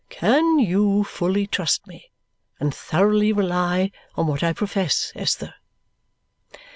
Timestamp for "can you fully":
0.09-1.45